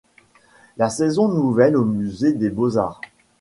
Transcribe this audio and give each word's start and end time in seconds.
La 0.77 0.89
saison 0.89 1.27
nouvelle 1.27 1.77
au 1.77 1.85
Musée 1.85 2.33
des 2.33 2.49
Beaux-Arts. 2.49 3.01